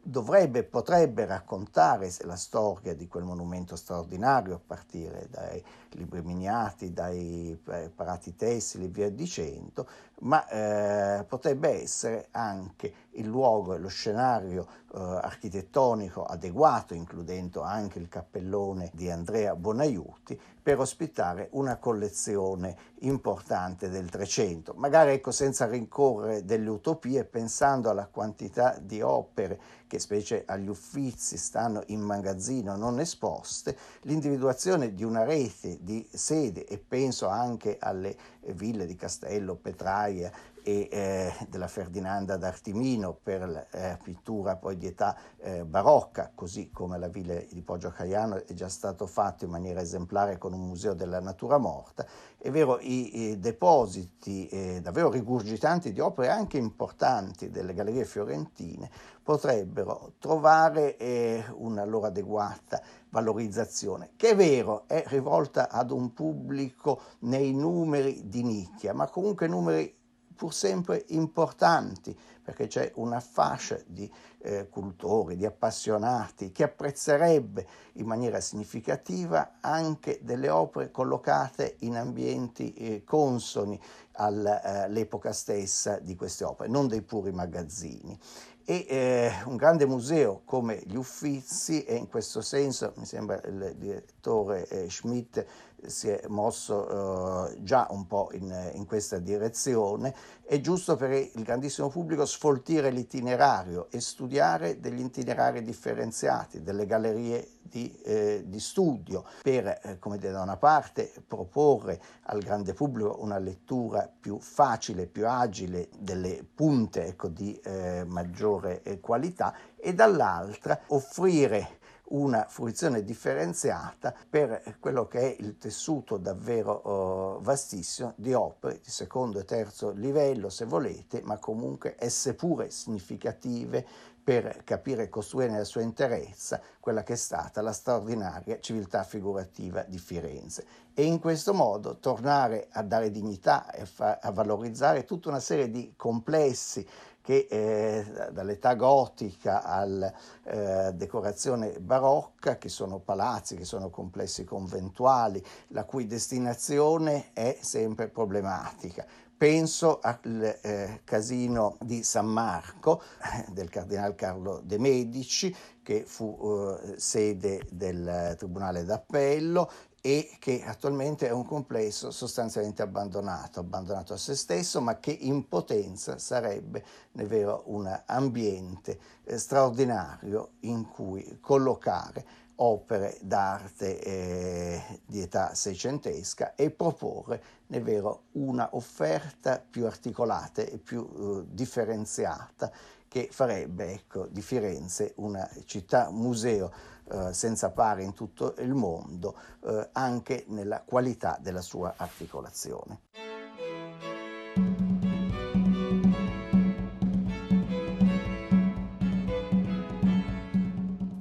dovrebbe, 0.02 0.64
potrebbe 0.64 1.26
raccontare 1.26 2.12
la 2.22 2.36
storia 2.36 2.94
di 2.94 3.08
quel 3.08 3.24
monumento 3.24 3.76
straordinario 3.76 4.56
a 4.56 4.60
partire 4.66 5.28
dai 5.30 5.64
libri 5.92 6.22
miniati, 6.22 6.94
dai 6.94 7.58
eh, 7.70 7.92
parati 7.94 8.36
tessili 8.36 8.86
e 8.86 8.90
via 8.90 9.10
dicendo, 9.10 9.88
ma 10.24 10.48
eh, 10.48 11.24
potrebbe 11.26 11.82
essere 11.82 12.28
anche 12.32 12.94
il 13.12 13.26
luogo 13.26 13.74
e 13.74 13.80
lo 13.80 13.90
scenario 13.90 14.68
eh, 14.94 15.00
architettonico 15.00 16.24
adeguato, 16.24 16.94
includendo 16.94 17.62
anche 17.62 18.00
il 18.00 18.08
cappellone 18.10 18.90
di 18.94 19.10
Andrea 19.10 19.56
Bonaiuti, 19.56 20.40
per 20.64 20.80
ospitare 20.80 21.50
una 21.52 21.78
collezione 21.78 22.76
importante 23.00 23.90
del 23.90 24.10
Trecento. 24.10 24.74
Magari 24.78 25.12
ecco, 25.12 25.32
senza 25.32 25.66
rincorrere 25.66 26.46
delle 26.46 26.70
utopie, 26.70 27.26
pensando 27.26 27.90
alla 27.90 28.08
quantità 28.08 28.78
di 28.80 29.02
opere 29.02 29.60
che 29.94 30.00
specie 30.00 30.42
agli 30.48 30.70
uffizi 30.70 31.38
stanno 31.38 31.84
in 31.88 32.02
magazzino 32.02 32.76
non 32.76 33.00
esposte, 33.00 33.78
l'individuazione 34.02 34.96
di 34.96 35.04
una 35.04 35.24
rete 35.24 35.78
di 35.82 36.04
sede 36.12 36.66
e 36.66 36.80
penso 36.80 37.28
anche 37.28 37.78
alle 37.80 38.18
ville 38.54 38.88
di 38.88 38.96
Castello, 38.96 39.54
Petraia 39.54 40.32
e 40.64 40.88
eh, 40.90 41.34
della 41.50 41.68
Ferdinanda 41.68 42.38
d'Artimino 42.38 43.18
per 43.22 43.48
la 43.48 43.70
eh, 43.70 43.98
pittura 44.02 44.56
poi 44.56 44.78
di 44.78 44.88
età 44.88 45.16
eh, 45.38 45.66
barocca, 45.66 46.32
così 46.34 46.72
come 46.72 46.98
la 46.98 47.10
villa 47.10 47.36
di 47.36 47.62
Poggio 47.62 47.92
Caiano 47.92 48.46
è 48.46 48.54
già 48.54 48.70
stato 48.70 49.06
fatto 49.06 49.44
in 49.44 49.52
maniera 49.52 49.82
esemplare 49.82 50.38
con 50.38 50.54
un 50.54 50.66
museo 50.66 50.94
della 50.94 51.20
natura 51.20 51.58
morta. 51.58 52.06
È 52.38 52.50
vero, 52.50 52.80
i, 52.80 53.32
i 53.32 53.40
depositi 53.40 54.48
eh, 54.48 54.82
davvero 54.82 55.10
rigurgitanti 55.10 55.92
di 55.92 56.00
opere 56.00 56.30
anche 56.30 56.58
importanti 56.58 57.50
delle 57.50 57.74
gallerie 57.74 58.06
fiorentine 58.06 58.90
potrebbero 59.22 60.14
trovare 60.20 60.98
eh, 60.98 61.44
una 61.56 61.86
loro 61.86 62.08
adeguata 62.08 62.82
valorizzazione, 63.10 64.12
che 64.18 64.32
è 64.32 64.36
vero, 64.36 64.84
è 64.88 65.04
rivolta 65.08 65.70
ad 65.70 65.92
un 65.92 66.14
pubblico 66.14 67.00
nei 67.20 67.54
numeri 67.54 68.28
di 68.28 68.44
nicchia, 68.44 68.94
ma 68.94 69.08
comunque 69.08 69.48
numeri 69.48 70.02
pur 70.36 70.54
sempre 70.54 71.06
importanti, 71.10 72.18
perché 72.44 72.68
c'è 72.68 72.92
una 72.96 73.20
fascia 73.20 73.80
di 73.86 74.12
eh, 74.40 74.68
cultori, 74.68 75.38
di 75.38 75.46
appassionati 75.46 76.52
che 76.52 76.64
apprezzerebbe 76.64 77.66
in 77.94 78.06
maniera 78.06 78.42
significativa 78.42 79.58
anche 79.62 80.20
delle 80.22 80.50
opere 80.50 80.92
collocate 80.92 81.78
in 81.80 81.96
ambienti 81.96 82.74
eh, 82.74 83.04
consoni 83.06 83.80
all'epoca 84.14 85.30
eh, 85.30 85.34
stessa 85.34 86.00
di 86.00 86.16
queste 86.16 86.44
opere, 86.44 86.70
non 86.70 86.88
dei 86.88 87.02
puri 87.02 87.32
magazzini. 87.32 88.20
E 88.66 88.86
eh, 88.88 89.32
un 89.46 89.58
grande 89.58 89.86
museo 89.86 90.42
come 90.46 90.82
gli 90.86 90.96
Uffizi 90.96 91.84
e 91.84 91.96
in 91.96 92.08
questo 92.08 92.42
senso 92.42 92.94
mi 92.96 93.06
sembra 93.06 93.42
il 93.44 93.76
direttore 93.78 94.66
eh, 94.68 94.90
Schmidt 94.90 95.46
si 95.88 96.10
è 96.10 96.28
mosso 96.28 97.48
eh, 97.48 97.64
già 97.64 97.88
un 97.90 98.08
po' 98.08 98.30
in, 98.34 98.72
in, 98.74 98.86
questa 98.86 99.18
direzione, 99.18 100.14
è 100.44 100.60
giusto 100.60 100.96
per 100.96 101.12
il 101.12 101.44
grandissimo 101.44 101.90
pubblico 101.90 102.26
sfoltire 102.26 102.92
l'itinerario 102.92 103.88
e 103.90 104.00
studiare 104.00 104.80
degli 104.80 105.02
itinerari 105.02 105.64
differenziati, 105.64 106.62
delle 106.62 106.86
gallerie 106.86 107.48
di, 107.62 107.92
eh, 108.04 108.44
di 108.46 108.60
studio, 108.60 109.26
per, 109.42 109.80
eh, 109.82 110.00
come 110.00 110.18
dire, 110.18 110.32
da 110.32 110.42
una 110.42 110.58
parte 110.58 111.12
proporre 111.26 112.00
al 112.24 112.42
grande 112.42 112.74
pubblico 112.74 113.18
una 113.20 113.40
lettura 113.40 114.10
più 114.20 114.38
facile, 114.40 115.08
più 115.08 115.28
agile, 115.28 115.90
delle 115.98 116.46
punte 116.54 117.06
ecco, 117.08 117.30
di 117.30 117.60
eh, 117.64 118.04
maggiore 118.06 118.84
eh, 118.84 119.00
qualità 119.00 119.56
e 119.76 119.94
dall'altra 119.94 120.80
offrire 120.88 121.80
una 122.14 122.46
fruizione 122.48 123.04
differenziata 123.04 124.14
per 124.30 124.78
quello 124.80 125.08
che 125.08 125.20
è 125.20 125.36
il 125.40 125.58
tessuto 125.58 126.18
davvero 126.18 127.38
uh, 127.38 127.42
vastissimo 127.42 128.14
di 128.16 128.34
opere 128.34 128.80
di 128.84 128.90
secondo 128.90 129.40
e 129.40 129.46
terzo 129.46 129.92
livello, 129.92 130.50
se 130.50 130.66
volete, 130.66 131.22
ma 131.24 131.38
comunque 131.38 131.96
esse 131.98 132.36
pure 132.36 132.70
significative 132.70 133.86
per 134.24 134.64
capire 134.64 135.04
e 135.04 135.10
costruire 135.10 135.52
nella 135.52 135.66
sua 135.66 135.82
interezza 135.82 136.62
quella 136.80 137.04
che 137.04 137.14
è 137.14 137.18
stata 137.18 137.62
la 137.62 137.74
straordinaria 137.74 138.60
civiltà 138.62 139.04
figurativa 139.04 139.84
di 139.84 139.98
Firenze. 139.98 140.66
E 140.94 141.04
in 141.04 141.20
questo 141.20 141.54
modo 141.54 141.98
tornare 141.98 142.68
a 142.72 142.84
dare 142.84 143.12
dignità 143.12 143.70
e 143.72 143.86
a 143.98 144.32
valorizzare 144.32 145.04
tutta 145.04 145.30
una 145.30 145.42
serie 145.42 145.70
di 145.70 145.94
complessi 145.98 146.88
che 147.24 147.48
eh, 147.50 148.32
dall'età 148.34 148.76
gotica 148.76 149.64
alla 149.64 150.14
eh, 150.44 150.92
decorazione 150.94 151.80
barocca, 151.80 152.58
che 152.58 152.68
sono 152.68 153.00
palazzi, 153.00 153.56
che 153.56 153.64
sono 153.64 153.90
complessi 153.90 154.44
conventuali, 154.44 155.42
la 155.70 155.86
cui 155.86 156.06
destinazione 156.06 157.32
è 157.32 157.58
sempre 157.62 158.10
problematica. 158.10 159.06
Penso 159.38 160.00
al 160.02 160.60
eh, 160.62 161.02
casino 161.06 161.78
di 161.80 162.04
San 162.04 162.28
Marco 162.28 163.02
eh, 163.02 163.52
del 163.52 163.70
cardinale 163.70 164.16
Carlo 164.16 164.60
de' 164.62 164.78
Medici, 164.78 165.56
che 165.82 166.04
fu 166.06 166.38
eh, 166.42 167.00
sede 167.00 167.62
del 167.72 168.36
Tribunale 168.38 168.84
d'Appello 168.84 169.70
e 170.06 170.36
che 170.38 170.66
attualmente 170.66 171.30
è 171.30 171.32
un 171.32 171.46
complesso 171.46 172.12
sostanzialmente 172.12 172.82
abbandonato, 172.82 173.62
abbandonato 173.62 174.12
a 174.12 174.18
se 174.18 174.36
stesso, 174.36 174.82
ma 174.82 175.00
che 175.00 175.12
in 175.12 175.48
potenza 175.48 176.18
sarebbe, 176.18 176.84
è 177.14 177.24
vero, 177.24 177.64
un 177.68 178.02
ambiente 178.08 179.00
eh, 179.24 179.38
straordinario 179.38 180.56
in 180.62 180.86
cui 180.90 181.38
collocare 181.40 182.26
opere 182.56 183.18
d'arte 183.22 184.00
eh, 184.00 185.00
di 185.06 185.22
età 185.22 185.54
seicentesca 185.54 186.56
e 186.56 186.72
proporre, 186.72 187.42
è 187.68 187.82
vero, 187.82 188.24
una 188.34 188.70
offerta 188.74 189.60
più 189.68 189.86
articolata 189.86 190.62
e 190.62 190.78
più 190.78 191.08
eh, 191.08 191.54
differenziata 191.54 192.72
che 193.08 193.30
farebbe 193.32 193.92
ecco, 193.92 194.26
di 194.26 194.42
Firenze 194.42 195.14
una 195.18 195.48
città 195.66 196.10
museo 196.10 196.72
eh, 197.12 197.34
senza 197.34 197.70
pari 197.70 198.04
in 198.04 198.14
tutto 198.14 198.56
il 198.58 198.74
mondo, 198.74 199.38
eh, 199.66 199.90
anche 199.92 200.46
nella 200.48 200.82
qualità 200.82 201.38
della 201.40 201.62
sua 201.62 201.94
articolazione. 201.98 203.02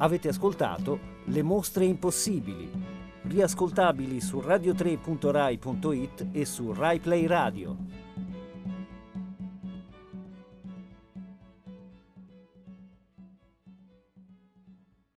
Avete 0.03 0.27
ascoltato 0.27 0.99
Le 1.27 1.43
mostre 1.43 1.85
impossibili, 1.85 2.69
riascoltabili 3.23 4.21
su 4.21 4.39
radio3.rai.it 4.39 6.27
e 6.33 6.45
su 6.45 6.73
RaiPlay 6.73 7.27
Radio. 7.27 7.77